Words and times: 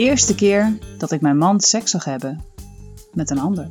eerste 0.00 0.34
keer 0.34 0.78
dat 0.98 1.10
ik 1.10 1.20
mijn 1.20 1.38
man 1.38 1.60
seks 1.60 1.90
zag 1.90 2.04
hebben 2.04 2.44
met 3.12 3.30
een 3.30 3.38
ander. 3.38 3.70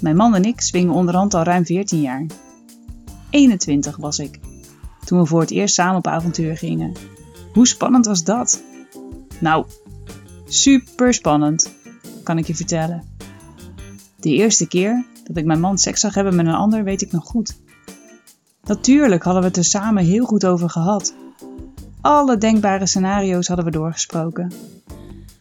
Mijn 0.00 0.16
man 0.16 0.34
en 0.34 0.44
ik 0.44 0.60
zwingen 0.60 0.94
onderhand 0.94 1.34
al 1.34 1.42
ruim 1.42 1.66
14 1.66 2.00
jaar. 2.00 2.26
21 3.30 3.96
was 3.96 4.18
ik, 4.18 4.38
toen 5.04 5.18
we 5.18 5.26
voor 5.26 5.40
het 5.40 5.50
eerst 5.50 5.74
samen 5.74 5.96
op 5.96 6.06
avontuur 6.06 6.56
gingen. 6.56 6.92
Hoe 7.52 7.66
spannend 7.66 8.06
was 8.06 8.24
dat? 8.24 8.62
Nou, 9.40 9.66
super 10.46 11.14
spannend, 11.14 11.72
kan 12.22 12.38
ik 12.38 12.46
je 12.46 12.54
vertellen. 12.54 13.02
De 14.20 14.30
eerste 14.30 14.68
keer 14.68 15.04
dat 15.24 15.36
ik 15.36 15.44
mijn 15.44 15.60
man 15.60 15.78
seks 15.78 16.00
zag 16.00 16.14
hebben 16.14 16.36
met 16.36 16.46
een 16.46 16.54
ander 16.54 16.84
weet 16.84 17.02
ik 17.02 17.12
nog 17.12 17.24
goed. 17.24 17.56
Natuurlijk 18.62 19.22
hadden 19.22 19.42
we 19.42 19.48
het 19.48 19.56
er 19.56 19.64
samen 19.64 20.04
heel 20.04 20.24
goed 20.24 20.46
over 20.46 20.70
gehad. 20.70 21.14
Alle 22.06 22.38
denkbare 22.38 22.86
scenario's 22.86 23.46
hadden 23.46 23.64
we 23.64 23.70
doorgesproken. 23.70 24.52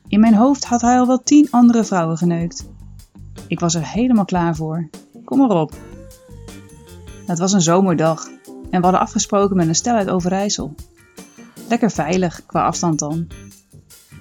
In 0.08 0.20
mijn 0.20 0.34
hoofd 0.34 0.66
had 0.66 0.82
hij 0.82 1.00
al 1.00 1.08
wel 1.08 1.24
tien 1.24 1.48
andere 1.52 1.84
vrouwen 1.84 2.18
geneukt. 2.18 2.68
Ik 3.48 3.60
was 3.60 3.76
er 3.76 3.88
helemaal 3.88 4.26
klaar 4.26 4.56
voor. 4.56 4.90
Kom 5.24 5.38
maar 5.38 5.50
op. 5.50 5.74
Het 7.26 7.40
was 7.40 7.54
een 7.54 7.62
zomerdag 7.62 8.28
en 8.46 8.80
we 8.80 8.82
hadden 8.82 9.00
afgesproken 9.00 9.56
met 9.56 9.68
een 9.68 9.76
stel 9.76 9.96
uit 9.96 10.10
Overijssel. 10.10 10.76
Lekker 11.70 11.92
veilig, 11.92 12.46
qua 12.46 12.66
afstand 12.66 13.00
dan. 13.00 13.28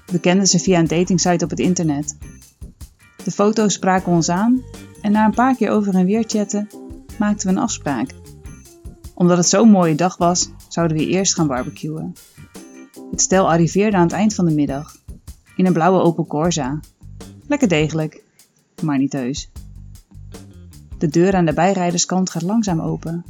We 0.06 0.20
kenden 0.20 0.46
ze 0.46 0.58
via 0.58 0.78
een 0.78 0.88
datingsite 0.88 1.44
op 1.44 1.50
het 1.50 1.60
internet. 1.60 2.18
De 3.24 3.30
foto's 3.30 3.72
spraken 3.72 4.12
ons 4.12 4.28
aan 4.28 4.62
en 5.00 5.12
na 5.12 5.24
een 5.24 5.34
paar 5.34 5.56
keer 5.56 5.70
over 5.70 5.94
en 5.94 6.06
weer 6.06 6.24
chatten 6.26 6.69
maakten 7.19 7.48
we 7.48 7.54
een 7.54 7.62
afspraak. 7.62 8.10
Omdat 9.14 9.36
het 9.36 9.48
zo'n 9.48 9.70
mooie 9.70 9.94
dag 9.94 10.16
was, 10.16 10.48
zouden 10.68 10.96
we 10.96 11.06
eerst 11.06 11.34
gaan 11.34 11.46
barbecuen. 11.46 12.14
Het 13.10 13.20
stel 13.20 13.50
arriveerde 13.50 13.96
aan 13.96 14.02
het 14.02 14.12
eind 14.12 14.34
van 14.34 14.44
de 14.44 14.54
middag. 14.54 14.96
In 15.56 15.66
een 15.66 15.72
blauwe 15.72 16.00
Opel 16.00 16.26
Corsa. 16.26 16.80
Lekker 17.46 17.68
degelijk, 17.68 18.22
maar 18.82 18.98
niet 18.98 19.12
heus. 19.12 19.50
De 20.98 21.08
deur 21.08 21.34
aan 21.34 21.44
de 21.44 21.52
bijrijderskant 21.52 22.30
gaat 22.30 22.42
langzaam 22.42 22.80
open. 22.80 23.24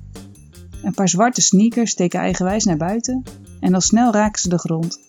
Een 0.83 0.95
paar 0.95 1.09
zwarte 1.09 1.41
sneakers 1.41 1.91
steken 1.91 2.21
eigenwijs 2.21 2.65
naar 2.65 2.77
buiten 2.77 3.23
en 3.61 3.75
al 3.75 3.81
snel 3.81 4.13
raken 4.13 4.41
ze 4.41 4.49
de 4.49 4.59
grond. 4.59 5.01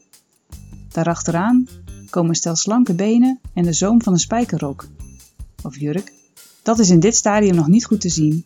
Daarachteraan 0.89 1.67
komen 2.09 2.29
een 2.29 2.35
stel 2.35 2.55
slanke 2.55 2.93
benen 2.93 3.39
en 3.53 3.63
de 3.63 3.73
zoom 3.73 4.01
van 4.01 4.13
een 4.13 4.19
spijkerrok. 4.19 4.87
Of 5.63 5.79
jurk. 5.79 6.13
Dat 6.63 6.79
is 6.79 6.89
in 6.89 6.99
dit 6.99 7.15
stadium 7.15 7.55
nog 7.55 7.67
niet 7.67 7.85
goed 7.85 8.01
te 8.01 8.09
zien. 8.09 8.45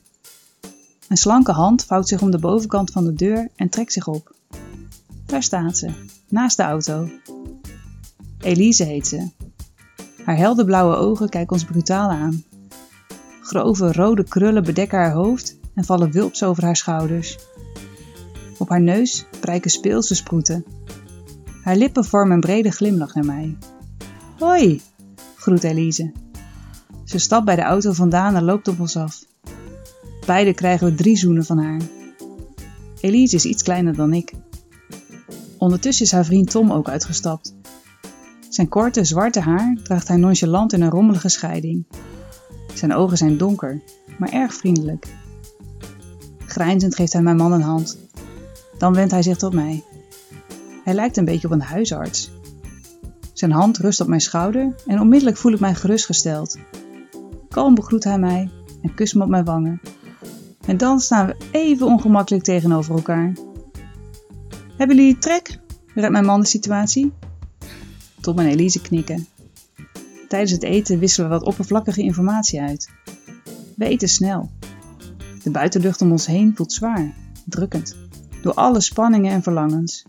Een 1.09 1.17
slanke 1.17 1.51
hand 1.51 1.85
vouwt 1.85 2.07
zich 2.07 2.21
om 2.21 2.31
de 2.31 2.39
bovenkant 2.39 2.91
van 2.91 3.05
de 3.05 3.13
deur 3.13 3.49
en 3.55 3.69
trekt 3.69 3.93
zich 3.93 4.07
op. 4.07 4.35
Daar 5.25 5.43
staat 5.43 5.77
ze, 5.77 5.91
naast 6.27 6.57
de 6.57 6.63
auto. 6.63 7.09
Elise 8.39 8.83
heet 8.83 9.07
ze. 9.07 9.29
Haar 10.25 10.37
helderblauwe 10.37 10.95
ogen 10.95 11.29
kijken 11.29 11.53
ons 11.53 11.65
brutaal 11.65 12.09
aan. 12.09 12.43
Grove 13.41 13.91
rode 13.91 14.23
krullen 14.23 14.63
bedekken 14.63 14.97
haar 14.97 15.11
hoofd 15.11 15.57
en 15.73 15.83
vallen 15.85 16.11
wulps 16.11 16.43
over 16.43 16.63
haar 16.63 16.75
schouders. 16.75 17.37
Op 18.57 18.69
haar 18.69 18.81
neus 18.81 19.25
prijken 19.39 19.71
speelse 19.71 20.15
sproeten. 20.15 20.65
Haar 21.63 21.75
lippen 21.75 22.05
vormen 22.05 22.33
een 22.33 22.39
brede 22.39 22.71
glimlach 22.71 23.13
naar 23.13 23.25
mij. 23.25 23.57
Hoi, 24.39 24.81
groet 25.35 25.63
Elise. 25.63 26.11
Ze 27.05 27.17
stapt 27.17 27.45
bij 27.45 27.55
de 27.55 27.61
auto 27.61 27.91
vandaan 27.91 28.35
en 28.35 28.43
loopt 28.43 28.67
op 28.67 28.79
ons 28.79 28.95
af. 28.95 29.27
Beiden 30.29 30.55
krijgen 30.55 30.87
we 30.87 30.95
drie 30.95 31.17
zoenen 31.17 31.45
van 31.45 31.57
haar. 31.57 31.81
Elise 33.01 33.35
is 33.35 33.45
iets 33.45 33.63
kleiner 33.63 33.95
dan 33.95 34.13
ik. 34.13 34.33
Ondertussen 35.57 36.05
is 36.05 36.11
haar 36.11 36.25
vriend 36.25 36.49
Tom 36.49 36.71
ook 36.71 36.89
uitgestapt. 36.89 37.55
Zijn 38.49 38.67
korte, 38.67 39.03
zwarte 39.03 39.39
haar 39.39 39.77
draagt 39.83 40.07
hij 40.07 40.17
nonchalant 40.17 40.73
in 40.73 40.81
een 40.81 40.89
rommelige 40.89 41.29
scheiding. 41.29 41.85
Zijn 42.73 42.93
ogen 42.93 43.17
zijn 43.17 43.37
donker, 43.37 43.81
maar 44.17 44.31
erg 44.31 44.53
vriendelijk. 44.53 45.07
Grijnzend 46.45 46.95
geeft 46.95 47.13
hij 47.13 47.21
mijn 47.21 47.37
man 47.37 47.51
een 47.51 47.61
hand. 47.61 47.97
Dan 48.77 48.93
wendt 48.93 49.11
hij 49.11 49.23
zich 49.23 49.37
tot 49.37 49.53
mij. 49.53 49.83
Hij 50.83 50.93
lijkt 50.93 51.17
een 51.17 51.25
beetje 51.25 51.47
op 51.47 51.53
een 51.53 51.61
huisarts. 51.61 52.31
Zijn 53.33 53.51
hand 53.51 53.77
rust 53.77 54.01
op 54.01 54.07
mijn 54.07 54.21
schouder 54.21 54.75
en 54.85 54.99
onmiddellijk 54.99 55.37
voel 55.37 55.53
ik 55.53 55.59
mij 55.59 55.75
gerustgesteld. 55.75 56.57
Kalm 57.49 57.75
begroet 57.75 58.03
hij 58.03 58.19
mij 58.19 58.49
en 58.81 58.93
kust 58.93 59.15
me 59.15 59.23
op 59.23 59.29
mijn 59.29 59.45
wangen. 59.45 59.81
En 60.69 60.77
dan 60.77 60.99
staan 60.99 61.27
we 61.27 61.35
even 61.51 61.85
ongemakkelijk 61.85 62.43
tegenover 62.43 62.95
elkaar. 62.95 63.33
Hebben 64.77 64.95
jullie 64.95 65.17
trek? 65.17 65.59
redt 65.93 66.11
mijn 66.11 66.25
man 66.25 66.39
de 66.39 66.47
situatie. 66.47 67.11
Tom 68.21 68.39
en 68.39 68.45
Elise 68.45 68.81
knikken. 68.81 69.27
Tijdens 70.27 70.51
het 70.51 70.63
eten 70.63 70.99
wisselen 70.99 71.29
we 71.29 71.35
wat 71.35 71.45
oppervlakkige 71.45 72.01
informatie 72.01 72.61
uit. 72.61 72.89
We 73.75 73.85
eten 73.85 74.09
snel. 74.09 74.49
De 75.43 75.51
buitenlucht 75.51 76.01
om 76.01 76.11
ons 76.11 76.25
heen 76.25 76.55
voelt 76.55 76.73
zwaar, 76.73 77.13
drukkend, 77.45 77.95
door 78.41 78.53
alle 78.53 78.81
spanningen 78.81 79.31
en 79.31 79.43
verlangens. 79.43 80.05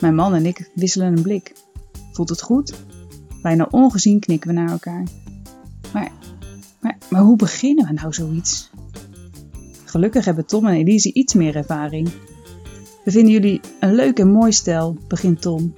Mijn 0.00 0.14
man 0.14 0.34
en 0.34 0.46
ik 0.46 0.70
wisselen 0.74 1.16
een 1.16 1.22
blik. 1.22 1.52
Voelt 2.12 2.28
het 2.28 2.42
goed? 2.42 2.74
Bijna 3.42 3.68
ongezien 3.70 4.20
knikken 4.20 4.48
we 4.48 4.60
naar 4.60 4.70
elkaar. 4.70 5.06
Maar, 5.92 6.12
maar, 6.80 6.98
maar 7.10 7.22
hoe 7.22 7.36
beginnen 7.36 7.86
we 7.86 7.92
nou 7.92 8.12
zoiets? 8.12 8.70
Gelukkig 9.94 10.24
hebben 10.24 10.46
Tom 10.46 10.66
en 10.66 10.74
Elise 10.74 11.12
iets 11.12 11.34
meer 11.34 11.56
ervaring. 11.56 12.08
We 13.04 13.10
vinden 13.10 13.32
jullie 13.32 13.60
een 13.80 13.94
leuk 13.94 14.18
en 14.18 14.30
mooi 14.30 14.52
stel, 14.52 14.96
begint 15.08 15.42
Tom. 15.42 15.74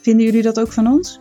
Vinden 0.00 0.26
jullie 0.26 0.42
dat 0.42 0.60
ook 0.60 0.72
van 0.72 0.86
ons? 0.86 1.20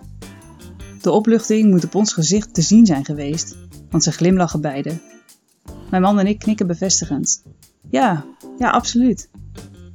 De 1.01 1.12
opluchting 1.12 1.69
moet 1.69 1.84
op 1.84 1.96
ons 1.96 2.13
gezicht 2.13 2.53
te 2.53 2.62
zien 2.62 2.85
zijn 2.85 3.06
geweest, 3.06 3.57
want 3.90 4.03
ze 4.03 4.12
glimlachen 4.12 4.62
beide. 4.62 4.97
Mijn 5.90 6.01
man 6.01 6.19
en 6.19 6.28
ik 6.28 6.40
knikken 6.40 6.68
bevestigend. 6.68 7.44
Ja, 7.90 8.25
ja, 8.57 8.69
absoluut. 8.69 9.29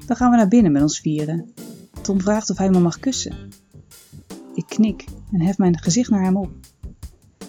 Dan 0.06 0.16
gaan 0.16 0.30
we 0.30 0.36
naar 0.36 0.48
binnen 0.48 0.72
met 0.72 0.82
ons 0.82 1.00
vieren. 1.00 1.52
Tom 2.02 2.20
vraagt 2.20 2.50
of 2.50 2.58
hij 2.58 2.70
me 2.70 2.78
mag 2.78 2.98
kussen. 2.98 3.34
Ik 4.54 4.66
knik 4.66 5.04
en 5.32 5.40
hef 5.40 5.58
mijn 5.58 5.78
gezicht 5.78 6.10
naar 6.10 6.24
hem 6.24 6.36
op. 6.36 6.50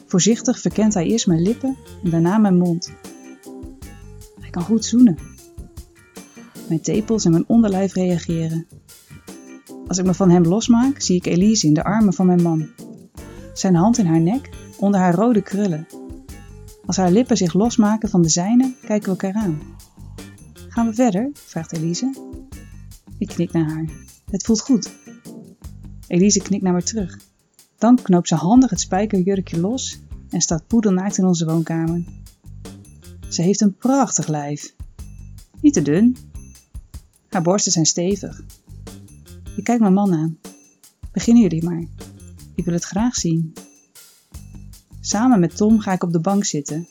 Voorzichtig 0.06 0.59
verkent 0.59 0.94
hij 0.94 1.06
eerst 1.06 1.28
mijn 1.28 1.41
lippen 1.41 1.78
en 2.03 2.09
daarna 2.09 2.38
mijn 2.38 2.58
mond. 2.58 2.91
Hij 4.51 4.59
kan 4.59 4.69
goed 4.69 4.85
zoenen. 4.85 5.17
Mijn 6.67 6.81
tepels 6.81 7.25
en 7.25 7.31
mijn 7.31 7.47
onderlijf 7.47 7.94
reageren. 7.94 8.67
Als 9.88 9.97
ik 9.97 10.06
me 10.06 10.13
van 10.13 10.29
hem 10.29 10.44
losmaak, 10.44 11.01
zie 11.01 11.16
ik 11.16 11.25
Elise 11.25 11.67
in 11.67 11.73
de 11.73 11.84
armen 11.84 12.13
van 12.13 12.25
mijn 12.25 12.41
man. 12.41 12.69
Zijn 13.53 13.75
hand 13.75 13.97
in 13.97 14.06
haar 14.06 14.22
nek, 14.22 14.50
onder 14.79 15.00
haar 15.00 15.16
rode 15.16 15.41
krullen. 15.41 15.88
Als 16.85 16.97
haar 16.97 17.11
lippen 17.11 17.38
zich 17.38 17.53
losmaken 17.53 18.09
van 18.09 18.22
de 18.22 18.29
zijne, 18.29 18.73
kijken 18.81 19.03
we 19.03 19.09
elkaar 19.09 19.44
aan. 19.44 19.61
Gaan 20.67 20.88
we 20.88 20.94
verder? 20.94 21.29
vraagt 21.34 21.73
Elise. 21.73 22.16
Ik 23.17 23.28
knik 23.28 23.51
naar 23.51 23.69
haar. 23.69 23.90
Het 24.31 24.44
voelt 24.44 24.61
goed. 24.61 24.91
Elise 26.07 26.40
knikt 26.40 26.63
naar 26.63 26.73
me 26.73 26.84
terug. 26.84 27.19
Dan 27.78 27.95
knoopt 28.01 28.28
ze 28.28 28.35
handig 28.35 28.69
het 28.69 28.79
spijkerjurkje 28.79 29.59
los 29.59 30.00
en 30.29 30.41
staat 30.41 30.67
poedelnaakt 30.67 31.17
in 31.17 31.25
onze 31.25 31.45
woonkamer. 31.45 32.03
Ze 33.31 33.42
heeft 33.42 33.62
een 33.62 33.75
prachtig 33.75 34.28
lijf. 34.28 34.74
Niet 35.62 35.74
te 35.74 35.81
dun. 35.81 36.18
Haar 37.30 37.42
borsten 37.42 37.72
zijn 37.72 37.86
stevig. 37.86 38.44
Ik 39.56 39.64
kijk 39.64 39.80
mijn 39.80 39.94
man 39.94 40.14
aan. 40.14 40.38
Beginnen 41.12 41.44
jullie 41.44 41.64
maar. 41.64 41.84
Ik 42.55 42.66
wil 42.66 42.73
het 42.73 42.84
graag 42.84 43.16
zien. 43.16 43.53
Samen 45.02 45.40
met 45.40 45.55
Tom 45.55 45.79
ga 45.79 45.91
ik 45.91 46.03
op 46.03 46.11
de 46.11 46.20
bank 46.20 46.46
zitten, 46.46 46.88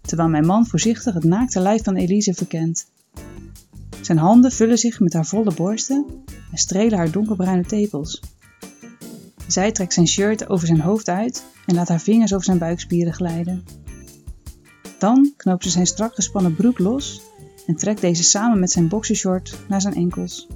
terwijl 0.00 0.28
mijn 0.28 0.46
man 0.46 0.66
voorzichtig 0.66 1.14
het 1.14 1.24
naakte 1.24 1.60
lijf 1.60 1.84
van 1.84 1.96
Elise 1.96 2.34
verkent. 2.34 2.86
Zijn 4.00 4.18
handen 4.18 4.52
vullen 4.52 4.78
zich 4.78 5.00
met 5.00 5.12
haar 5.12 5.26
volle 5.26 5.54
borsten 5.54 6.06
en 6.50 6.58
strelen 6.58 6.98
haar 6.98 7.10
donkerbruine 7.10 7.64
tepels. 7.64 8.22
Zij 9.46 9.72
trekt 9.72 9.92
zijn 9.92 10.08
shirt 10.08 10.48
over 10.48 10.66
zijn 10.66 10.80
hoofd 10.80 11.08
uit 11.08 11.44
en 11.66 11.74
laat 11.74 11.88
haar 11.88 12.00
vingers 12.00 12.32
over 12.32 12.44
zijn 12.44 12.58
buikspieren 12.58 13.14
glijden. 13.14 13.79
Dan 15.00 15.32
knoopt 15.36 15.62
ze 15.62 15.70
zijn 15.70 15.86
strak 15.86 16.14
gespannen 16.14 16.54
broek 16.54 16.78
los 16.78 17.20
en 17.66 17.76
trekt 17.76 18.00
deze 18.00 18.22
samen 18.22 18.60
met 18.60 18.70
zijn 18.70 18.88
boxershort 18.88 19.58
naar 19.68 19.80
zijn 19.80 19.94
enkels. 19.94 20.48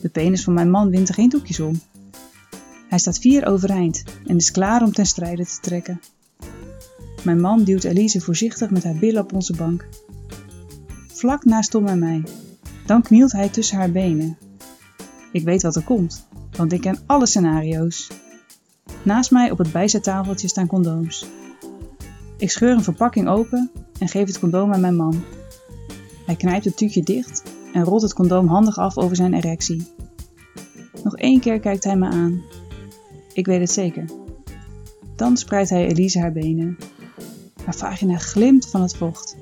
De 0.00 0.08
penis 0.08 0.44
van 0.44 0.54
mijn 0.54 0.70
man 0.70 0.90
wint 0.90 1.08
er 1.08 1.14
geen 1.14 1.28
doekjes 1.28 1.60
om. 1.60 1.80
Hij 2.88 2.98
staat 2.98 3.18
vier 3.18 3.46
overeind 3.46 4.04
en 4.26 4.36
is 4.36 4.50
klaar 4.50 4.82
om 4.82 4.92
ten 4.92 5.06
strijde 5.06 5.46
te 5.46 5.58
trekken. 5.60 6.00
Mijn 7.24 7.40
man 7.40 7.64
duwt 7.64 7.84
Elise 7.84 8.20
voorzichtig 8.20 8.70
met 8.70 8.84
haar 8.84 8.96
billen 8.96 9.22
op 9.22 9.32
onze 9.32 9.56
bank. 9.56 9.88
Vlak 11.06 11.44
naast 11.44 11.70
Tom 11.70 11.86
en 11.86 11.98
mij. 11.98 12.22
Dan 12.86 13.02
knielt 13.02 13.32
hij 13.32 13.48
tussen 13.48 13.76
haar 13.76 13.90
benen. 13.90 14.38
Ik 15.32 15.44
weet 15.44 15.62
wat 15.62 15.76
er 15.76 15.84
komt, 15.84 16.26
want 16.56 16.72
ik 16.72 16.80
ken 16.80 16.98
alle 17.06 17.26
scenario's. 17.26 18.10
Naast 19.02 19.30
mij 19.30 19.50
op 19.50 19.58
het 19.58 19.72
bijzettafeltje 19.72 20.48
staan 20.48 20.66
condooms. 20.66 21.26
Ik 22.42 22.50
scheur 22.50 22.70
een 22.70 22.82
verpakking 22.82 23.28
open 23.28 23.70
en 23.98 24.08
geef 24.08 24.26
het 24.26 24.38
condoom 24.38 24.72
aan 24.72 24.80
mijn 24.80 24.96
man. 24.96 25.24
Hij 26.26 26.36
knijpt 26.36 26.64
het 26.64 26.76
tuutje 26.76 27.02
dicht 27.02 27.42
en 27.72 27.84
rolt 27.84 28.02
het 28.02 28.14
condoom 28.14 28.46
handig 28.46 28.78
af 28.78 28.98
over 28.98 29.16
zijn 29.16 29.34
erectie. 29.34 29.86
Nog 31.04 31.16
één 31.16 31.40
keer 31.40 31.60
kijkt 31.60 31.84
hij 31.84 31.96
me 31.96 32.06
aan. 32.06 32.42
Ik 33.32 33.46
weet 33.46 33.60
het 33.60 33.70
zeker. 33.70 34.04
Dan 35.16 35.36
spreidt 35.36 35.70
hij 35.70 35.86
Elise 35.86 36.18
haar 36.20 36.32
benen. 36.32 36.78
Haar 37.64 37.74
vagina 37.74 38.18
glimt 38.18 38.68
van 38.68 38.82
het 38.82 38.96
vocht. 38.96 39.36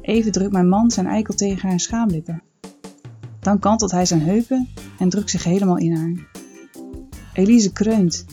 Even 0.00 0.32
drukt 0.32 0.52
mijn 0.52 0.68
man 0.68 0.90
zijn 0.90 1.06
eikel 1.06 1.34
tegen 1.34 1.68
haar 1.68 1.80
schaamlippen. 1.80 2.42
Dan 3.40 3.58
kantelt 3.58 3.90
hij 3.90 4.06
zijn 4.06 4.22
heupen 4.22 4.68
en 4.98 5.08
drukt 5.08 5.30
zich 5.30 5.44
helemaal 5.44 5.78
in 5.78 5.96
haar. 5.96 6.30
Elise 7.32 7.72
kreunt. 7.72 8.24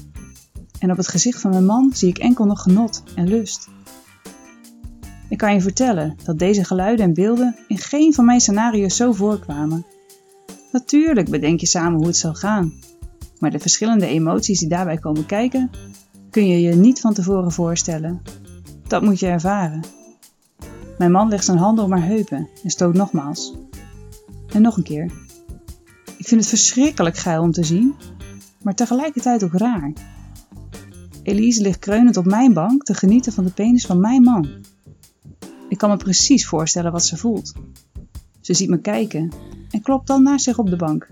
En 0.83 0.91
op 0.91 0.97
het 0.97 1.07
gezicht 1.07 1.41
van 1.41 1.51
mijn 1.51 1.65
man 1.65 1.91
zie 1.93 2.09
ik 2.09 2.17
enkel 2.17 2.45
nog 2.45 2.61
genot 2.61 3.03
en 3.15 3.27
lust. 3.27 3.67
Ik 5.29 5.37
kan 5.37 5.53
je 5.53 5.61
vertellen 5.61 6.15
dat 6.23 6.39
deze 6.39 6.63
geluiden 6.63 7.05
en 7.05 7.13
beelden 7.13 7.55
in 7.67 7.77
geen 7.77 8.13
van 8.13 8.25
mijn 8.25 8.41
scenario's 8.41 8.95
zo 8.95 9.11
voorkwamen. 9.11 9.85
Natuurlijk 10.71 11.29
bedenk 11.29 11.59
je 11.59 11.65
samen 11.65 11.97
hoe 11.97 12.07
het 12.07 12.17
zal 12.17 12.33
gaan, 12.33 12.73
maar 13.39 13.51
de 13.51 13.59
verschillende 13.59 14.05
emoties 14.05 14.59
die 14.59 14.69
daarbij 14.69 14.97
komen 14.97 15.25
kijken, 15.25 15.69
kun 16.29 16.47
je 16.47 16.61
je 16.61 16.75
niet 16.75 16.99
van 16.99 17.13
tevoren 17.13 17.51
voorstellen. 17.51 18.21
Dat 18.87 19.01
moet 19.01 19.19
je 19.19 19.27
ervaren. 19.27 19.81
Mijn 20.97 21.11
man 21.11 21.29
legt 21.29 21.45
zijn 21.45 21.57
handen 21.57 21.83
om 21.83 21.91
haar 21.91 22.05
heupen 22.05 22.49
en 22.63 22.69
stoot 22.69 22.93
nogmaals. 22.93 23.53
En 24.53 24.61
nog 24.61 24.77
een 24.77 24.83
keer. 24.83 25.11
Ik 26.17 26.27
vind 26.27 26.41
het 26.41 26.49
verschrikkelijk 26.49 27.17
geil 27.17 27.41
om 27.41 27.51
te 27.51 27.63
zien, 27.63 27.95
maar 28.61 28.75
tegelijkertijd 28.75 29.43
ook 29.43 29.53
raar. 29.53 30.12
Elise 31.23 31.61
ligt 31.61 31.79
kreunend 31.79 32.17
op 32.17 32.25
mijn 32.25 32.53
bank 32.53 32.83
te 32.83 32.93
genieten 32.93 33.33
van 33.33 33.43
de 33.43 33.51
penis 33.51 33.85
van 33.85 33.99
mijn 33.99 34.21
man. 34.21 34.49
Ik 35.69 35.77
kan 35.77 35.89
me 35.89 35.97
precies 35.97 36.47
voorstellen 36.47 36.91
wat 36.91 37.05
ze 37.05 37.17
voelt. 37.17 37.53
Ze 38.41 38.53
ziet 38.53 38.69
me 38.69 38.79
kijken 38.79 39.31
en 39.69 39.81
klopt 39.81 40.07
dan 40.07 40.23
naast 40.23 40.43
zich 40.43 40.57
op 40.57 40.69
de 40.69 40.75
bank. 40.75 41.09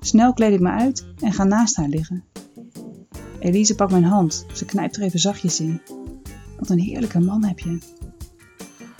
Snel 0.00 0.32
kleed 0.32 0.52
ik 0.52 0.60
me 0.60 0.70
uit 0.70 1.06
en 1.20 1.32
ga 1.32 1.44
naast 1.44 1.76
haar 1.76 1.88
liggen. 1.88 2.24
Elise 3.38 3.74
pakt 3.74 3.90
mijn 3.90 4.04
hand, 4.04 4.46
ze 4.52 4.64
knijpt 4.64 4.96
er 4.96 5.02
even 5.02 5.18
zachtjes 5.18 5.60
in. 5.60 5.80
Wat 6.58 6.70
een 6.70 6.80
heerlijke 6.80 7.20
man 7.20 7.44
heb 7.44 7.58
je. 7.58 7.78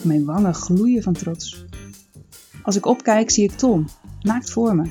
Mijn 0.02 0.24
wangen 0.24 0.54
gloeien 0.54 1.02
van 1.02 1.12
trots. 1.12 1.64
Als 2.62 2.76
ik 2.76 2.86
opkijk 2.86 3.30
zie 3.30 3.44
ik 3.44 3.52
Tom, 3.52 3.84
naakt 4.20 4.50
voor 4.50 4.76
me. 4.76 4.90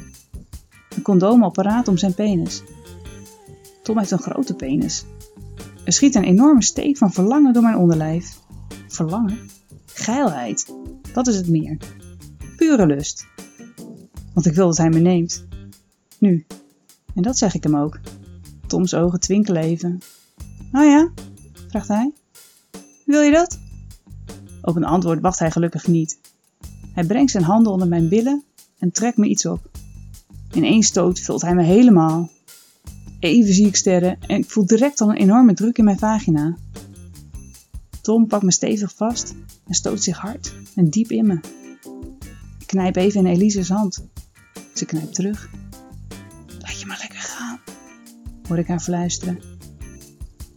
Een 0.96 1.02
condoomapparaat 1.02 1.88
om 1.88 1.98
zijn 1.98 2.14
penis. 2.14 2.64
Tom 3.82 3.98
heeft 3.98 4.12
een 4.12 4.20
grote 4.20 4.56
penis. 4.56 5.06
Er 5.86 5.94
schiet 5.94 6.16
een 6.16 6.24
enorme 6.24 6.64
steek 6.64 6.98
van 6.98 7.12
verlangen 7.12 7.54
door 7.54 7.64
mijn 7.64 7.78
onderlijf. 7.78 8.40
Verlangen? 8.88 9.38
Geilheid. 9.86 10.74
Dat 11.14 11.28
is 11.28 11.36
het 11.36 11.50
meer. 11.50 11.78
Pure 12.58 12.86
lust. 12.86 13.28
Want 14.34 14.46
ik 14.46 14.54
wil 14.54 14.68
dat 14.68 14.78
hij 14.78 14.90
me 14.90 15.00
neemt. 15.00 15.46
Nu. 16.20 16.46
En 17.16 17.22
dat 17.22 17.38
zeg 17.38 17.54
ik 17.54 17.64
hem 17.64 17.76
ook. 17.76 18.00
Toms 18.68 18.94
ogen 18.94 19.20
twinkelen 19.20 19.62
even. 19.62 20.00
Oh 20.72 20.86
ja? 20.86 21.12
vraagt 21.68 21.88
hij. 21.88 22.12
Wil 23.06 23.22
je 23.22 23.32
dat? 23.32 23.60
Op 24.62 24.76
een 24.76 24.86
antwoord 24.86 25.22
wacht 25.22 25.40
hij 25.40 25.52
gelukkig 25.52 25.88
niet. 25.88 26.20
Hij 26.94 27.06
brengt 27.06 27.32
zijn 27.32 27.44
handen 27.44 27.72
onder 27.72 27.88
mijn 27.88 28.10
billen 28.10 28.44
en 28.80 28.92
trekt 28.92 29.18
me 29.18 29.28
iets 29.28 29.46
op. 29.46 29.70
In 30.52 30.64
één 30.64 30.84
stoot 30.84 31.20
vult 31.20 31.42
hij 31.42 31.56
me 31.56 31.64
helemaal. 31.64 32.30
Even 33.22 33.54
zie 33.54 33.68
ik 33.68 33.76
sterren 33.76 34.18
en 34.28 34.38
ik 34.38 34.50
voel 34.50 34.66
direct 34.66 35.02
al 35.02 35.10
een 35.10 35.18
enorme 35.18 35.54
druk 35.54 35.78
in 35.78 35.84
mijn 35.84 36.00
vagina. 36.00 36.58
Tom 38.02 38.28
pakt 38.28 38.44
me 38.44 38.52
stevig 38.52 38.94
vast 38.96 39.36
en 39.68 39.74
stoot 39.74 40.04
zich 40.04 40.18
hard 40.18 40.54
en 40.76 40.90
diep 40.90 41.12
in 41.12 41.28
me. 41.28 41.40
Ik 42.60 42.68
knijp 42.68 42.96
even 42.96 43.20
in 43.20 43.32
Elise's 43.32 43.70
hand. 43.70 44.06
Ze 44.74 44.86
knijpt 44.86 45.14
terug. 45.14 45.50
Laat 46.60 46.80
je 46.80 46.86
maar 46.86 46.98
lekker 47.02 47.20
gaan, 47.20 47.60
hoor 48.48 48.58
ik 48.58 48.68
haar 48.68 48.80
fluisteren. 48.80 49.40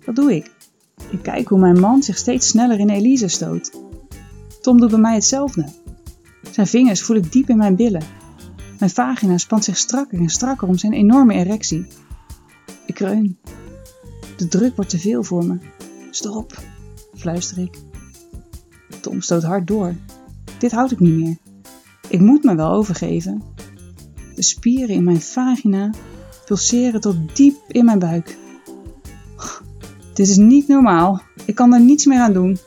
Wat 0.05 0.17
doe 0.17 0.35
ik? 0.35 0.51
Ik 1.11 1.23
kijk 1.23 1.49
hoe 1.49 1.59
mijn 1.59 1.81
man 1.81 2.03
zich 2.03 2.17
steeds 2.17 2.49
sneller 2.49 2.79
in 2.79 2.91
Elise 2.91 3.29
stoot. 3.29 3.81
Tom 4.61 4.81
doet 4.81 4.91
bij 4.91 4.99
mij 4.99 5.15
hetzelfde. 5.15 5.69
Zijn 6.51 6.67
vingers 6.67 7.03
voel 7.03 7.17
ik 7.17 7.33
diep 7.33 7.49
in 7.49 7.57
mijn 7.57 7.77
billen. 7.77 8.03
Mijn 8.79 8.91
vagina 8.91 9.39
spant 9.39 9.65
zich 9.65 9.77
strakker 9.77 10.19
en 10.19 10.29
strakker 10.29 10.69
om 10.69 10.79
zijn 10.79 10.93
enorme 10.93 11.35
erectie. 11.35 11.87
Ik. 13.01 13.37
De 14.37 14.49
druk 14.49 14.77
wordt 14.77 14.91
te 14.91 14.99
veel 14.99 15.25
voor 15.25 15.47
me. 15.47 15.59
Stop, 16.11 16.59
fluister 17.15 17.59
ik. 17.59 17.79
Tom 19.01 19.21
stoot 19.21 19.43
hard 19.43 19.67
door. 19.67 19.95
Dit 20.59 20.73
houd 20.73 20.91
ik 20.91 21.01
niet 21.01 21.15
meer. 21.15 21.37
Ik 22.09 22.21
moet 22.21 22.45
me 22.45 22.55
wel 22.55 22.71
overgeven. 22.71 23.43
De 24.35 24.43
spieren 24.43 24.95
in 24.95 25.05
mijn 25.05 25.21
vagina 25.21 25.91
pulseren 26.45 27.01
tot 27.01 27.37
diep 27.37 27.57
in 27.69 27.85
mijn 27.85 27.99
buik. 27.99 28.37
Dit 30.15 30.29
is 30.29 30.37
niet 30.37 30.69
normaal. 30.69 31.23
Ik 31.45 31.55
kan 31.55 31.73
er 31.73 31.81
niets 31.81 32.07
meer 32.07 32.21
aan 32.21 32.33
doen. 32.33 32.51
Ik 32.51 32.61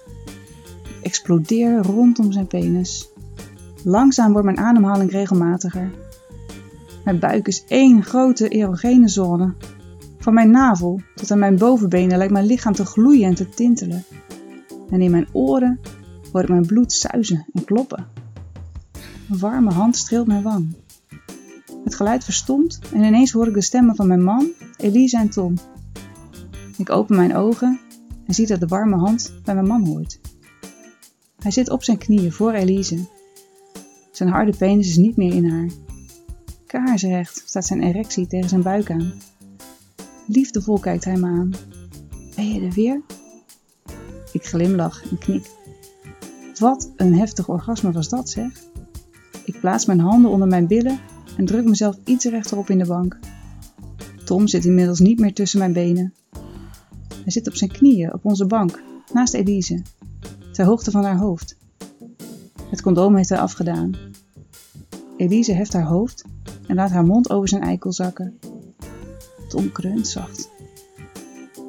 explodeer 1.02 1.78
rondom 1.78 2.32
zijn 2.32 2.48
penis. 2.48 3.10
Langzaam 3.84 4.32
wordt 4.32 4.46
mijn 4.46 4.60
ademhaling 4.60 5.12
regelmatiger. 5.12 5.92
Mijn 7.04 7.20
buik 7.20 7.48
is 7.48 7.64
één 7.68 8.04
grote 8.04 8.48
erogene 8.48 9.08
zone. 9.08 9.54
Van 10.28 10.36
mijn 10.36 10.52
navel 10.52 11.02
tot 11.16 11.32
aan 11.32 11.40
mijn 11.40 11.58
bovenbenen 11.58 12.18
lijkt 12.18 12.34
mijn 12.34 12.46
lichaam 12.46 12.74
te 12.74 12.86
gloeien 12.86 13.28
en 13.28 13.36
te 13.36 13.50
tintelen. 13.50 14.04
En 14.90 15.02
in 15.02 15.12
mijn 15.12 15.28
oren 15.32 15.80
hoor 16.32 16.42
ik 16.42 16.50
mijn 16.50 16.66
bloed 16.66 16.92
suizen 16.94 17.46
en 17.54 17.66
kloppen. 17.66 18.08
Een 19.30 19.40
warme 19.40 19.72
hand 19.72 19.96
streelt 19.96 20.28
mijn 20.28 20.44
wang. 20.44 20.76
Het 21.84 21.96
geluid 21.96 22.24
verstomt 22.24 22.80
en 22.94 23.04
ineens 23.04 23.32
hoor 23.32 23.48
ik 23.48 23.54
de 23.54 23.62
stemmen 23.62 23.96
van 23.96 24.08
mijn 24.08 24.24
man, 24.24 24.52
Elise 24.78 25.18
en 25.18 25.30
Tom. 25.30 25.54
Ik 26.78 26.90
open 26.90 27.16
mijn 27.16 27.36
ogen 27.36 27.80
en 28.26 28.34
zie 28.34 28.48
dat 28.48 28.60
de 28.60 28.68
warme 28.68 28.96
hand 28.96 29.34
bij 29.44 29.54
mijn 29.54 29.68
man 29.68 29.86
hoort. 29.86 30.20
Hij 31.40 31.52
zit 31.52 31.70
op 31.70 31.84
zijn 31.84 31.98
knieën 31.98 32.32
voor 32.32 32.52
Elise. 32.52 33.06
Zijn 34.12 34.30
harde 34.30 34.58
penis 34.58 34.88
is 34.88 34.98
niet 34.98 35.18
meer 35.18 35.34
in 35.34 35.50
haar. 35.50 35.70
Kaarsrecht 36.66 37.44
staat 37.46 37.66
zijn 37.66 37.84
erectie 37.84 38.28
tegen 38.28 38.50
zijn 38.50 38.62
buik 38.62 38.92
aan. 38.92 39.14
Liefdevol 40.28 40.80
kijkt 40.80 41.06
hij 41.06 41.18
me 41.18 41.28
aan. 41.28 41.52
Ben 42.36 42.54
je 42.54 42.62
er 42.62 42.72
weer? 42.72 43.02
Ik 44.32 44.46
glimlach 44.46 45.10
en 45.12 45.18
knik. 45.18 45.50
Wat 46.60 46.92
een 46.96 47.16
heftig 47.16 47.50
orgasme 47.50 47.92
was 47.92 48.10
dat, 48.10 48.30
zeg. 48.30 48.52
Ik 49.46 49.60
plaats 49.60 49.86
mijn 49.86 50.00
handen 50.00 50.32
onder 50.32 50.48
mijn 50.48 50.68
billen 50.68 51.00
en 51.38 51.46
druk 51.46 51.66
mezelf 51.66 51.98
iets 52.04 52.26
rechterop 52.26 52.70
in 52.70 52.78
de 52.78 52.86
bank. 52.86 53.20
Tom 54.26 54.48
zit 54.48 54.66
inmiddels 54.66 55.00
niet 55.00 55.20
meer 55.20 55.34
tussen 55.34 55.60
mijn 55.60 55.74
benen. 55.74 56.14
Hij 57.14 57.32
zit 57.32 57.48
op 57.48 57.56
zijn 57.56 57.72
knieën 57.72 58.14
op 58.14 58.26
onze 58.26 58.46
bank, 58.46 58.82
naast 59.14 59.34
Elise, 59.34 59.82
ter 60.52 60.66
hoogte 60.66 60.92
van 60.92 61.04
haar 61.04 61.18
hoofd. 61.18 61.58
Het 62.70 62.82
condoom 62.82 63.16
heeft 63.16 63.30
hij 63.30 63.40
afgedaan. 63.40 63.92
Elise 65.18 65.54
heft 65.54 65.74
haar 65.74 65.86
hoofd 65.86 66.24
en 66.68 66.76
laat 66.76 66.92
haar 66.92 67.06
mond 67.06 67.30
over 67.30 67.50
zijn 67.50 67.62
eikel 67.62 67.94
zakken. 67.94 68.40
Tom 69.48 69.72
kreunt 69.72 70.08
zacht. 70.08 70.50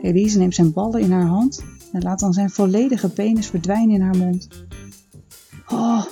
Elise 0.03 0.39
neemt 0.39 0.55
zijn 0.55 0.73
ballen 0.73 1.01
in 1.01 1.13
haar 1.13 1.27
hand 1.27 1.65
en 1.93 2.03
laat 2.03 2.21
dan 2.21 2.33
zijn 2.33 2.51
volledige 2.51 3.09
penis 3.09 3.47
verdwijnen 3.47 3.95
in 3.95 4.01
haar 4.01 4.17
mond. 4.17 4.49
Oh, 5.69 6.05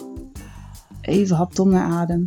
even 1.00 1.36
hapt 1.36 1.54
Tom 1.54 1.70
naar 1.70 1.90
adem. 1.92 2.26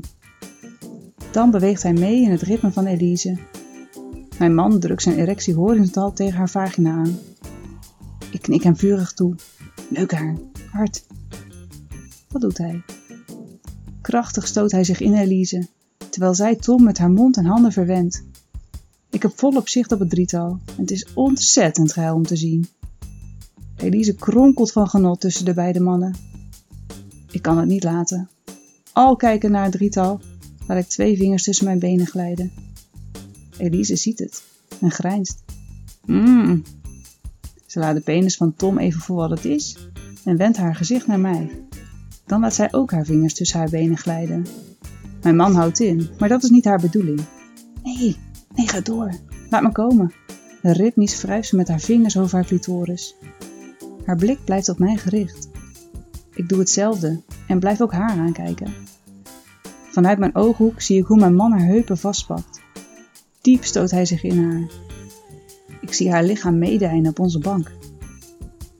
Dan 1.32 1.52
beweegt 1.52 1.84
hij 1.84 1.94
mee 1.94 2.22
in 2.22 2.32
het 2.32 2.42
ritme 2.42 2.72
van 2.72 2.86
Elise. 2.86 3.38
Mijn 4.38 4.56
man 4.56 4.80
drukt 4.80 5.02
zijn 5.02 5.18
erectie 5.18 5.56
horizontaal 5.56 6.14
tegen 6.14 6.38
haar 6.38 6.50
vagina 6.50 6.92
aan. 6.92 7.18
Ik 8.32 8.42
knik 8.42 8.64
hem 8.64 8.78
vurig 8.78 9.14
toe. 9.14 9.36
Leuk 9.90 10.12
haar, 10.12 10.36
hard. 10.72 11.06
Wat 12.30 12.42
doet 12.42 12.58
hij? 12.58 12.82
Krachtig 14.02 14.48
stoot 14.48 14.72
hij 14.72 14.84
zich 14.84 15.00
in 15.00 15.14
Elise, 15.14 15.68
terwijl 16.10 16.34
zij 16.34 16.56
Tom 16.56 16.84
met 16.84 16.98
haar 16.98 17.12
mond 17.12 17.38
en 17.38 17.46
handen 17.46 17.72
verwendt. 17.72 18.24
Ik 19.10 19.22
heb 19.22 19.32
volop 19.36 19.68
zicht 19.68 19.92
op 19.92 20.00
het 20.00 20.10
drietal 20.10 20.60
en 20.66 20.82
het 20.82 20.92
is 20.92 21.08
ontzettend 21.14 21.94
geil 21.94 22.16
om 22.16 22.26
te 22.26 22.36
zien. 22.36 22.68
Elise 23.76 24.16
kronkelt 24.16 24.72
van 24.72 24.90
genot 24.90 25.20
tussen 25.20 25.46
de 25.46 25.54
beide 25.54 25.80
mannen. 25.80 26.16
Ik 27.32 27.42
kan 27.42 27.58
het 27.58 27.68
niet 27.68 27.84
laten. 27.84 28.30
Al 28.94 29.16
kijken 29.16 29.52
naar 29.52 29.64
het 29.64 29.72
drietal, 29.72 30.20
laat 30.68 30.78
ik 30.78 30.88
twee 30.88 31.18
vingers 31.18 31.44
tussen 31.44 31.66
mijn 31.66 31.80
benen 31.80 32.08
glijden. 32.08 32.52
Elise 33.58 33.96
ziet 33.96 34.20
het 34.20 34.44
en 34.82 34.92
grijnst. 34.92 35.44
Mmm. 36.06 36.64
Ze 37.66 37.80
laat 37.80 37.96
de 37.96 38.02
penis 38.02 38.38
van 38.38 38.54
Tom 38.54 38.78
even 38.78 39.02
voor 39.02 39.16
wat 39.16 39.30
het 39.30 39.46
is 39.46 39.78
en 40.24 40.38
wendt 40.38 40.58
haar 40.58 40.76
gezicht 40.76 41.08
naar 41.08 41.20
mij. 41.20 41.50
Dan 42.26 42.42
laat 42.42 42.54
zij 42.54 42.74
ook 42.74 42.92
haar 42.92 43.06
vingers 43.06 43.34
tussen 43.34 43.60
haar 43.60 43.70
benen 43.70 43.98
glijden. 43.98 44.46
Mijn 45.22 45.36
man 45.36 45.56
houdt 45.56 45.80
in, 45.80 46.10
maar 46.20 46.30
dat 46.30 46.44
is 46.44 46.50
niet 46.50 46.66
haar 46.66 46.80
bedoeling. 46.80 47.22
Nee, 47.84 48.18
nee, 48.56 48.68
ga 48.68 48.82
door. 48.82 49.14
Laat 49.50 49.62
me 49.62 49.72
komen. 49.72 50.14
Ritmisch 50.62 51.22
wrijft 51.22 51.48
ze 51.48 51.56
met 51.56 51.68
haar 51.68 51.80
vingers 51.80 52.18
over 52.18 52.36
haar 52.36 52.46
clitoris. 52.46 53.16
Haar 54.06 54.16
blik 54.16 54.44
blijft 54.44 54.70
op 54.70 54.80
mij 54.80 54.96
gericht. 54.96 55.50
Ik 56.34 56.50
doe 56.50 56.60
hetzelfde 56.60 57.22
en 57.48 57.60
blijf 57.60 57.82
ook 57.82 57.92
haar 57.92 58.18
aankijken. 58.18 58.74
Vanuit 59.92 60.20
mijn 60.20 60.36
ooghoek 60.36 60.82
zie 60.82 60.98
ik 60.98 61.06
hoe 61.06 61.20
mijn 61.20 61.36
man 61.36 61.52
haar 61.52 61.66
heupen 61.66 61.98
vastpakt. 61.98 62.62
Diep 63.42 63.64
stoot 63.64 63.92
hij 63.92 64.06
zich 64.06 64.24
in 64.24 64.44
haar. 64.44 64.72
Ik 65.82 65.94
zie 65.94 66.12
haar 66.12 66.24
lichaam 66.24 66.58
meedijnen 66.58 67.12
op 67.12 67.20
onze 67.20 67.40
bank. 67.40 67.72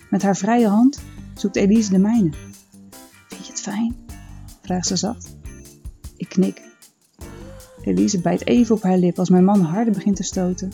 Met 0.10 0.22
haar 0.22 0.38
vrije 0.38 0.68
hand 0.68 1.02
zoekt 1.34 1.56
Elise 1.56 1.92
de 1.92 2.00
mijne. 2.00 2.32
Vind 3.28 3.46
je 3.46 3.52
het 3.52 3.62
fijn? 3.62 3.96
vraagt 4.62 4.88
ze 4.88 4.96
zacht. 4.96 5.38
Ik 6.18 6.30
knik. 6.30 6.69
Elise 7.82 8.22
bijt 8.22 8.48
even 8.48 8.76
op 8.76 8.84
haar 8.84 8.98
lip 8.98 9.20
als 9.20 9.30
mijn 9.30 9.44
man 9.44 9.62
harder 9.62 9.94
begint 9.94 10.16
te 10.16 10.24
stoten. 10.24 10.72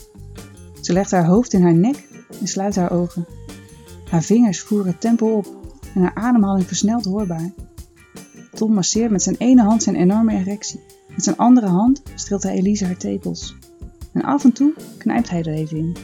Ze 0.80 0.92
legt 0.92 1.10
haar 1.10 1.26
hoofd 1.26 1.52
in 1.52 1.62
haar 1.62 1.74
nek 1.74 2.08
en 2.40 2.46
sluit 2.46 2.76
haar 2.76 2.90
ogen. 2.90 3.26
Haar 4.10 4.22
vingers 4.22 4.60
voeren 4.60 4.86
het 4.86 5.00
tempo 5.00 5.26
op 5.26 5.46
en 5.94 6.02
haar 6.02 6.14
ademhaling 6.14 6.66
versnelt 6.66 7.04
hoorbaar. 7.04 7.52
Tom 8.52 8.72
masseert 8.72 9.10
met 9.10 9.22
zijn 9.22 9.36
ene 9.38 9.62
hand 9.62 9.82
zijn 9.82 9.96
enorme 9.96 10.32
erectie. 10.32 10.80
Met 11.08 11.24
zijn 11.24 11.36
andere 11.36 11.66
hand 11.66 12.02
streelt 12.14 12.42
hij 12.42 12.54
Elise 12.54 12.84
haar 12.84 12.96
tepels. 12.96 13.56
En 14.12 14.22
af 14.22 14.44
en 14.44 14.52
toe 14.52 14.74
knijpt 14.98 15.30
hij 15.30 15.38
er 15.38 15.52
even 15.52 15.76
in. 15.76 15.96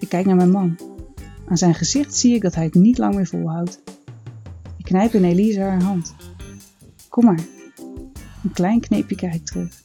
Ik 0.00 0.08
kijk 0.08 0.26
naar 0.26 0.36
mijn 0.36 0.50
man. 0.50 0.78
Aan 1.48 1.56
zijn 1.56 1.74
gezicht 1.74 2.14
zie 2.14 2.34
ik 2.34 2.42
dat 2.42 2.54
hij 2.54 2.64
het 2.64 2.74
niet 2.74 2.98
lang 2.98 3.14
meer 3.14 3.26
volhoudt. 3.26 3.82
Ik 4.76 4.84
knijp 4.84 5.12
in 5.12 5.24
Elise 5.24 5.60
haar 5.60 5.82
hand. 5.82 6.14
Kom 7.08 7.24
maar. 7.24 7.40
Een 8.44 8.52
klein 8.52 8.80
kneepje 8.80 9.16
krijg 9.16 9.34
ik 9.34 9.44
terug. 9.44 9.83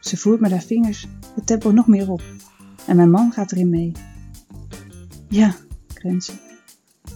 Ze 0.00 0.16
voert 0.16 0.40
met 0.40 0.50
haar 0.50 0.62
vingers 0.62 1.06
het 1.34 1.46
tempo 1.46 1.70
nog 1.70 1.86
meer 1.86 2.10
op. 2.10 2.22
En 2.86 2.96
mijn 2.96 3.10
man 3.10 3.32
gaat 3.32 3.52
erin 3.52 3.70
mee. 3.70 3.92
Ja, 5.28 5.56
ze. 6.18 6.32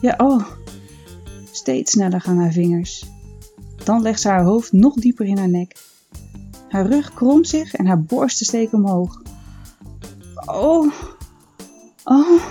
Ja, 0.01 0.15
oh. 0.17 0.47
Steeds 1.51 1.93
sneller 1.93 2.21
gaan 2.21 2.39
haar 2.39 2.53
vingers. 2.53 3.05
Dan 3.85 4.03
legt 4.03 4.21
ze 4.21 4.29
haar 4.29 4.45
hoofd 4.45 4.73
nog 4.73 4.95
dieper 4.95 5.27
in 5.27 5.39
haar 5.39 5.49
nek. 5.49 5.77
Haar 6.69 6.87
rug 6.87 7.15
kromt 7.15 7.49
zich 7.49 7.75
en 7.75 7.87
haar 7.87 8.03
borsten 8.03 8.47
steken 8.47 8.79
omhoog. 8.79 9.23
Oh. 10.47 10.93
Oh. 12.05 12.43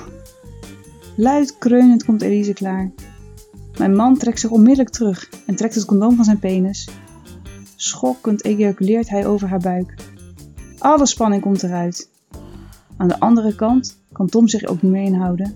Luid 1.15 1.57
kreunend 1.57 2.05
komt 2.05 2.21
Elise 2.21 2.53
klaar. 2.53 2.91
Mijn 3.77 3.95
man 3.95 4.17
trekt 4.17 4.39
zich 4.39 4.49
onmiddellijk 4.49 4.89
terug 4.89 5.29
en 5.45 5.55
trekt 5.55 5.75
het 5.75 5.85
condoom 5.85 6.15
van 6.15 6.25
zijn 6.25 6.39
penis. 6.39 6.89
Schokkend 7.75 8.43
ejaculeert 8.43 9.09
hij 9.09 9.25
over 9.25 9.47
haar 9.47 9.59
buik. 9.59 9.93
Alle 10.83 11.05
spanning 11.05 11.41
komt 11.41 11.63
eruit. 11.63 12.09
Aan 12.97 13.07
de 13.07 13.19
andere 13.19 13.55
kant 13.55 13.97
kan 14.11 14.27
Tom 14.27 14.47
zich 14.47 14.65
ook 14.65 14.81
niet 14.81 14.91
meer 14.91 15.03
inhouden. 15.03 15.55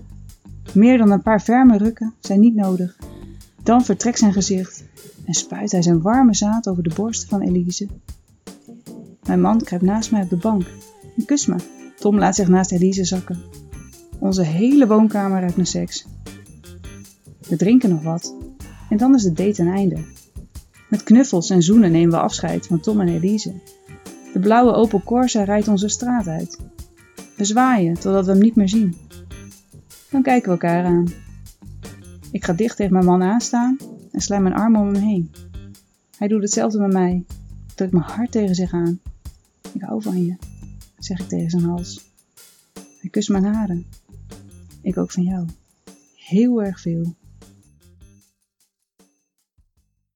Meer 0.74 0.98
dan 0.98 1.10
een 1.10 1.22
paar 1.22 1.40
ferme 1.40 1.78
rukken 1.78 2.14
zijn 2.20 2.40
niet 2.40 2.54
nodig. 2.54 2.96
Dan 3.62 3.84
vertrekt 3.84 4.18
zijn 4.18 4.32
gezicht 4.32 4.84
en 5.24 5.34
spuit 5.34 5.72
hij 5.72 5.82
zijn 5.82 6.02
warme 6.02 6.34
zaad 6.34 6.68
over 6.68 6.82
de 6.82 6.94
borsten 6.94 7.28
van 7.28 7.40
Elise. 7.40 7.86
Mijn 9.26 9.40
man 9.40 9.62
kruipt 9.62 9.84
naast 9.84 10.10
mij 10.10 10.22
op 10.22 10.30
de 10.30 10.36
bank 10.36 10.66
en 11.16 11.24
kust 11.24 11.48
me. 11.48 11.56
Tom 11.98 12.18
laat 12.18 12.34
zich 12.34 12.48
naast 12.48 12.72
Elise 12.72 13.04
zakken. 13.04 13.38
Onze 14.18 14.42
hele 14.42 14.86
woonkamer 14.86 15.40
ruikt 15.40 15.56
naar 15.56 15.66
seks. 15.66 16.06
We 17.48 17.56
drinken 17.56 17.90
nog 17.90 18.02
wat 18.02 18.34
en 18.90 18.96
dan 18.96 19.14
is 19.14 19.22
de 19.22 19.32
date 19.32 19.52
ten 19.52 19.68
einde. 19.68 20.04
Met 20.88 21.02
knuffels 21.02 21.50
en 21.50 21.62
zoenen 21.62 21.92
nemen 21.92 22.10
we 22.10 22.20
afscheid 22.20 22.66
van 22.66 22.80
Tom 22.80 23.00
en 23.00 23.08
Elise. 23.08 23.52
De 24.38 24.44
blauwe 24.44 24.72
Opel 24.72 25.02
Corsa 25.04 25.44
rijdt 25.44 25.68
onze 25.68 25.88
straat 25.88 26.26
uit. 26.26 26.58
We 27.36 27.44
zwaaien 27.44 27.94
totdat 27.94 28.26
we 28.26 28.30
hem 28.32 28.40
niet 28.40 28.56
meer 28.56 28.68
zien. 28.68 28.96
Dan 30.10 30.22
kijken 30.22 30.44
we 30.44 30.50
elkaar 30.50 30.84
aan. 30.84 31.06
Ik 32.32 32.44
ga 32.44 32.52
dicht 32.52 32.76
tegen 32.76 32.92
mijn 32.92 33.04
man 33.04 33.22
aanstaan 33.22 33.76
en 34.12 34.20
sla 34.20 34.38
mijn 34.38 34.54
armen 34.54 34.80
om 34.80 34.94
hem 34.94 35.02
heen. 35.02 35.30
Hij 36.16 36.28
doet 36.28 36.42
hetzelfde 36.42 36.78
met 36.78 36.92
mij, 36.92 37.24
drukt 37.74 37.92
me 37.92 37.98
hard 37.98 38.32
tegen 38.32 38.54
zich 38.54 38.72
aan. 38.72 39.00
Ik 39.72 39.82
hou 39.82 40.02
van 40.02 40.24
je, 40.24 40.36
zeg 40.98 41.20
ik 41.20 41.28
tegen 41.28 41.50
zijn 41.50 41.64
hals. 41.64 42.10
Hij 42.98 43.10
kust 43.10 43.28
mijn 43.28 43.44
haren. 43.44 43.86
Ik 44.82 44.98
ook 44.98 45.10
van 45.10 45.22
jou. 45.22 45.46
Heel 46.16 46.62
erg 46.62 46.80
veel. 46.80 47.14